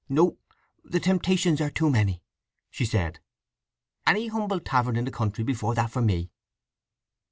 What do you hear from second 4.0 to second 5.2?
"Any humble tavern in the